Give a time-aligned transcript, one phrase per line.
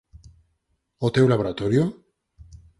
[1.03, 1.83] Ao teu laboratorio?